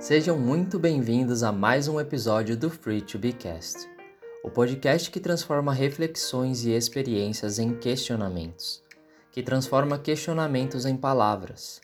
Sejam 0.00 0.38
muito 0.38 0.78
bem-vindos 0.78 1.42
a 1.42 1.52
mais 1.52 1.86
um 1.86 2.00
episódio 2.00 2.56
do 2.56 2.70
Free 2.70 3.02
to 3.02 3.18
Be 3.18 3.34
Cast, 3.34 3.86
o 4.42 4.48
podcast 4.48 5.10
que 5.10 5.20
transforma 5.20 5.74
reflexões 5.74 6.64
e 6.64 6.70
experiências 6.70 7.58
em 7.58 7.74
questionamentos, 7.74 8.82
que 9.30 9.42
transforma 9.42 9.98
questionamentos 9.98 10.86
em 10.86 10.96
palavras, 10.96 11.82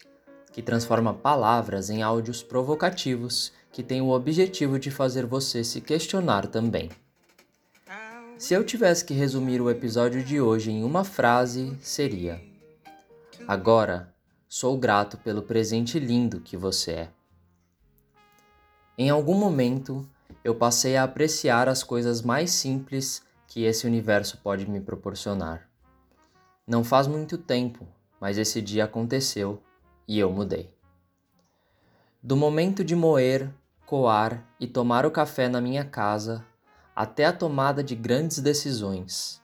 que 0.51 0.62
transforma 0.62 1.12
palavras 1.12 1.91
em 1.91 2.02
áudios 2.02 2.43
provocativos 2.43 3.52
que 3.71 3.83
têm 3.83 4.01
o 4.01 4.09
objetivo 4.09 4.79
de 4.79 4.91
fazer 4.91 5.27
você 5.27 5.62
se 5.62 5.83
questionar 5.83 6.46
também. 6.46 6.89
Se 8.39 8.55
eu 8.55 8.64
tivesse 8.64 9.05
que 9.05 9.12
resumir 9.12 9.61
o 9.61 9.69
episódio 9.69 10.25
de 10.25 10.41
hoje 10.41 10.70
em 10.70 10.83
uma 10.83 11.05
frase, 11.05 11.77
seria: 11.83 12.41
Agora 13.47 14.11
sou 14.48 14.78
grato 14.78 15.19
pelo 15.19 15.42
presente 15.42 15.98
lindo 15.98 16.41
que 16.41 16.56
você 16.56 16.92
é. 16.92 17.16
Em 18.98 19.10
algum 19.10 19.34
momento, 19.34 20.09
eu 20.42 20.55
passei 20.55 20.96
a 20.96 21.05
apreciar 21.05 21.68
as 21.68 21.82
coisas 21.82 22.23
mais 22.23 22.50
simples 22.50 23.22
que 23.46 23.64
esse 23.64 23.86
universo 23.86 24.38
pode 24.38 24.69
me 24.70 24.80
proporcionar. 24.80 25.69
Não 26.66 26.82
faz 26.82 27.06
muito 27.06 27.36
tempo, 27.36 27.86
mas 28.19 28.38
esse 28.38 28.62
dia 28.62 28.84
aconteceu 28.84 29.62
e 30.09 30.19
eu 30.19 30.32
mudei. 30.32 30.72
Do 32.22 32.36
momento 32.36 32.82
de 32.82 32.96
moer, 32.96 33.52
coar 33.84 34.42
e 34.59 34.66
tomar 34.66 35.05
o 35.05 35.10
café 35.10 35.47
na 35.47 35.60
minha 35.60 35.84
casa 35.84 36.42
até 36.94 37.27
a 37.27 37.33
tomada 37.34 37.84
de 37.84 37.94
grandes 37.94 38.38
decisões, 38.38 39.42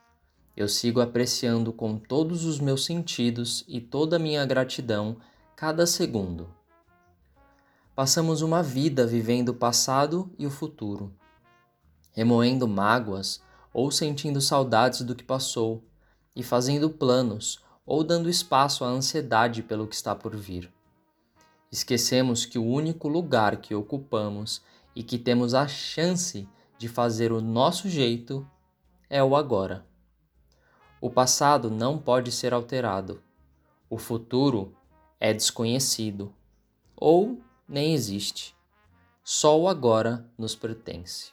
eu 0.56 0.66
sigo 0.66 1.03
apreciando 1.03 1.75
com 1.75 1.98
todos 1.98 2.47
os 2.47 2.59
meus 2.59 2.87
sentidos 2.87 3.64
e 3.69 3.83
toda 3.83 4.16
a 4.16 4.19
minha 4.19 4.47
gratidão 4.47 5.19
cada 5.55 5.87
segundo. 5.87 6.62
Passamos 7.95 8.41
uma 8.41 8.62
vida 8.62 9.07
vivendo 9.07 9.51
o 9.51 9.55
passado 9.55 10.33
e 10.39 10.47
o 10.47 10.51
futuro, 10.51 11.12
remoendo 12.12 12.67
mágoas 12.67 13.43
ou 13.71 13.91
sentindo 13.91 14.41
saudades 14.41 15.03
do 15.03 15.15
que 15.15 15.23
passou 15.23 15.84
e 16.34 16.43
fazendo 16.43 16.89
planos 16.89 17.61
ou 17.84 18.03
dando 18.03 18.31
espaço 18.31 18.83
à 18.83 18.89
ansiedade 18.89 19.62
pelo 19.62 19.87
que 19.87 19.95
está 19.95 20.15
por 20.15 20.34
vir. 20.34 20.73
Esquecemos 21.71 22.47
que 22.47 22.59
o 22.59 22.65
único 22.65 23.09
lugar 23.09 23.59
que 23.59 23.75
ocupamos 23.75 24.62
e 24.97 25.03
que 25.03 25.19
temos 25.19 25.53
a 25.53 25.69
chance 25.69 26.49
de 26.79 26.89
fazer 26.89 27.31
o 27.31 27.43
nosso 27.43 27.91
jeito 27.91 28.49
é 29.11 29.23
o 29.23 29.37
agora. 29.37 29.84
O 30.99 31.11
passado 31.11 31.71
não 31.71 31.99
pode 31.99 32.33
ser 32.33 32.55
alterado. 32.55 33.23
O 33.91 33.99
futuro 33.99 34.75
é 35.21 35.34
desconhecido 35.34 36.33
ou 36.97 37.39
nem 37.69 37.95
existe. 37.95 38.55
Só 39.25 39.59
o 39.59 39.69
agora 39.69 40.29
nos 40.37 40.55
pertence. 40.55 41.33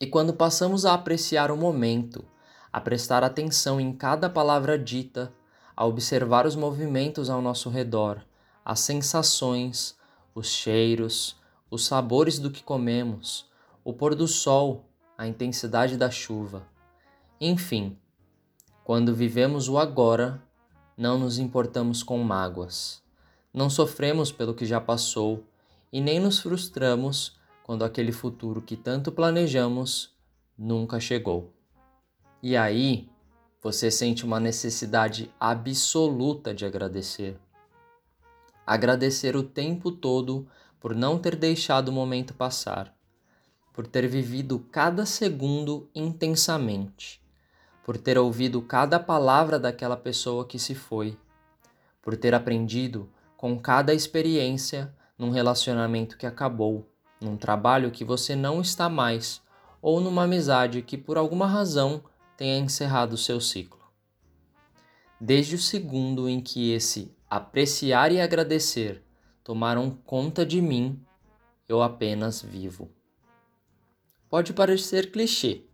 E 0.00 0.06
quando 0.06 0.34
passamos 0.34 0.84
a 0.84 0.92
apreciar 0.92 1.50
o 1.50 1.56
momento, 1.56 2.24
a 2.72 2.80
prestar 2.80 3.24
atenção 3.24 3.80
em 3.80 3.92
cada 3.92 4.28
palavra 4.28 4.78
dita, 4.78 5.32
a 5.76 5.86
observar 5.86 6.46
os 6.46 6.56
movimentos 6.56 7.30
ao 7.30 7.40
nosso 7.40 7.70
redor, 7.70 8.22
as 8.64 8.80
sensações, 8.80 9.96
os 10.34 10.48
cheiros, 10.48 11.36
os 11.70 11.86
sabores 11.86 12.38
do 12.38 12.50
que 12.50 12.62
comemos, 12.62 13.48
o 13.84 13.92
pôr 13.92 14.14
do 14.14 14.26
sol, 14.26 14.84
a 15.16 15.26
intensidade 15.26 15.96
da 15.96 16.10
chuva. 16.10 16.66
Enfim, 17.40 17.96
quando 18.84 19.14
vivemos 19.14 19.68
o 19.68 19.78
agora, 19.78 20.42
não 20.96 21.18
nos 21.18 21.38
importamos 21.38 22.02
com 22.02 22.18
mágoas. 22.18 23.02
Não 23.56 23.70
sofremos 23.70 24.30
pelo 24.30 24.52
que 24.52 24.66
já 24.66 24.78
passou 24.78 25.42
e 25.90 25.98
nem 25.98 26.20
nos 26.20 26.40
frustramos 26.40 27.38
quando 27.64 27.86
aquele 27.86 28.12
futuro 28.12 28.60
que 28.60 28.76
tanto 28.76 29.10
planejamos 29.10 30.14
nunca 30.58 31.00
chegou. 31.00 31.54
E 32.42 32.54
aí, 32.54 33.08
você 33.62 33.90
sente 33.90 34.26
uma 34.26 34.38
necessidade 34.38 35.32
absoluta 35.40 36.52
de 36.52 36.66
agradecer. 36.66 37.38
Agradecer 38.66 39.34
o 39.34 39.42
tempo 39.42 39.90
todo 39.90 40.46
por 40.78 40.94
não 40.94 41.18
ter 41.18 41.34
deixado 41.34 41.88
o 41.88 41.92
momento 41.92 42.34
passar, 42.34 42.94
por 43.72 43.86
ter 43.86 44.06
vivido 44.06 44.66
cada 44.70 45.06
segundo 45.06 45.88
intensamente, 45.94 47.22
por 47.82 47.96
ter 47.96 48.18
ouvido 48.18 48.60
cada 48.60 49.00
palavra 49.00 49.58
daquela 49.58 49.96
pessoa 49.96 50.44
que 50.44 50.58
se 50.58 50.74
foi, 50.74 51.16
por 52.02 52.18
ter 52.18 52.34
aprendido 52.34 53.08
com 53.36 53.58
cada 53.58 53.92
experiência 53.92 54.94
num 55.18 55.30
relacionamento 55.30 56.16
que 56.16 56.26
acabou, 56.26 56.90
num 57.20 57.36
trabalho 57.36 57.90
que 57.90 58.04
você 58.04 58.34
não 58.34 58.60
está 58.60 58.88
mais, 58.88 59.42
ou 59.80 60.00
numa 60.00 60.24
amizade 60.24 60.82
que 60.82 60.98
por 60.98 61.16
alguma 61.16 61.46
razão 61.46 62.02
tenha 62.36 62.58
encerrado 62.58 63.16
seu 63.16 63.40
ciclo. 63.40 63.80
Desde 65.20 65.54
o 65.54 65.58
segundo 65.58 66.28
em 66.28 66.40
que 66.40 66.72
esse 66.72 67.14
apreciar 67.28 68.12
e 68.12 68.20
agradecer 68.20 69.02
tomaram 69.42 69.90
conta 70.04 70.44
de 70.44 70.60
mim, 70.60 71.00
eu 71.68 71.82
apenas 71.82 72.42
vivo. 72.42 72.90
Pode 74.28 74.52
parecer 74.52 75.10
clichê. 75.10 75.64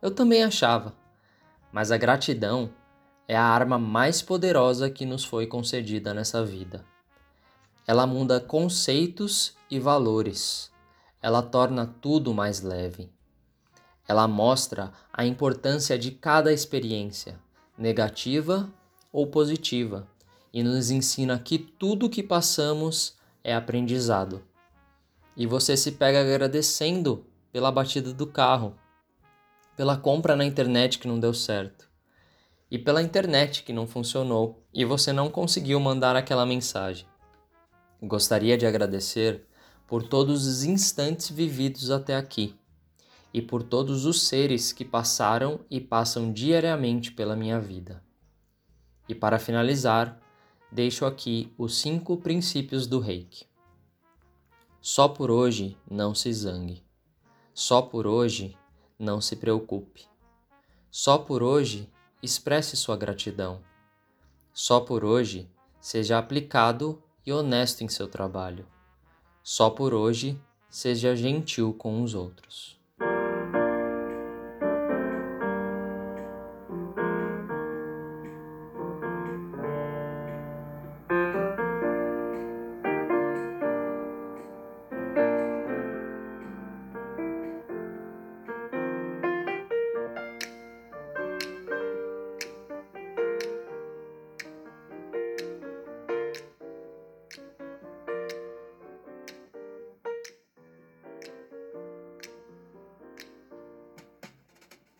Eu 0.00 0.10
também 0.10 0.44
achava, 0.44 0.94
mas 1.72 1.90
a 1.90 1.96
gratidão 1.96 2.70
é 3.26 3.36
a 3.36 3.42
arma 3.42 3.78
mais 3.78 4.20
poderosa 4.20 4.90
que 4.90 5.06
nos 5.06 5.24
foi 5.24 5.46
concedida 5.46 6.12
nessa 6.12 6.44
vida. 6.44 6.84
Ela 7.86 8.06
muda 8.06 8.40
conceitos 8.40 9.56
e 9.70 9.78
valores. 9.78 10.70
Ela 11.22 11.42
torna 11.42 11.86
tudo 12.00 12.34
mais 12.34 12.60
leve. 12.60 13.10
Ela 14.06 14.28
mostra 14.28 14.92
a 15.12 15.24
importância 15.24 15.98
de 15.98 16.10
cada 16.10 16.52
experiência, 16.52 17.38
negativa 17.76 18.70
ou 19.10 19.26
positiva, 19.26 20.06
e 20.52 20.62
nos 20.62 20.90
ensina 20.90 21.38
que 21.38 21.58
tudo 21.58 22.10
que 22.10 22.22
passamos 22.22 23.16
é 23.42 23.54
aprendizado. 23.54 24.42
E 25.36 25.46
você 25.46 25.76
se 25.76 25.92
pega 25.92 26.20
agradecendo 26.20 27.24
pela 27.50 27.72
batida 27.72 28.12
do 28.12 28.26
carro, 28.26 28.74
pela 29.76 29.96
compra 29.96 30.36
na 30.36 30.44
internet 30.44 30.98
que 30.98 31.08
não 31.08 31.18
deu 31.18 31.32
certo, 31.32 31.88
e 32.74 32.78
pela 32.78 33.00
internet 33.00 33.62
que 33.62 33.72
não 33.72 33.86
funcionou 33.86 34.60
e 34.74 34.84
você 34.84 35.12
não 35.12 35.30
conseguiu 35.30 35.78
mandar 35.78 36.16
aquela 36.16 36.44
mensagem. 36.44 37.06
Gostaria 38.02 38.58
de 38.58 38.66
agradecer 38.66 39.46
por 39.86 40.02
todos 40.02 40.44
os 40.44 40.64
instantes 40.64 41.30
vividos 41.30 41.92
até 41.92 42.16
aqui 42.16 42.58
e 43.32 43.40
por 43.40 43.62
todos 43.62 44.04
os 44.06 44.22
seres 44.26 44.72
que 44.72 44.84
passaram 44.84 45.60
e 45.70 45.80
passam 45.80 46.32
diariamente 46.32 47.12
pela 47.12 47.36
minha 47.36 47.60
vida. 47.60 48.02
E 49.08 49.14
para 49.14 49.38
finalizar, 49.38 50.20
deixo 50.72 51.06
aqui 51.06 51.54
os 51.56 51.78
cinco 51.78 52.16
princípios 52.16 52.88
do 52.88 52.98
reiki. 52.98 53.46
Só 54.80 55.06
por 55.06 55.30
hoje 55.30 55.78
não 55.88 56.12
se 56.12 56.32
zangue. 56.32 56.82
Só 57.54 57.80
por 57.82 58.04
hoje 58.04 58.58
não 58.98 59.20
se 59.20 59.36
preocupe. 59.36 60.08
Só 60.90 61.18
por 61.18 61.40
hoje 61.40 61.93
expresse 62.24 62.76
sua 62.76 62.96
gratidão. 62.96 63.60
Só 64.52 64.80
por 64.80 65.04
hoje 65.04 65.50
seja 65.80 66.18
aplicado 66.18 67.02
e 67.26 67.32
honesto 67.32 67.82
em 67.82 67.88
seu 67.88 68.08
trabalho. 68.08 68.66
Só 69.42 69.70
por 69.70 69.92
hoje 69.92 70.40
seja 70.70 71.14
gentil 71.14 71.74
com 71.74 72.02
os 72.02 72.14
outros. 72.14 72.80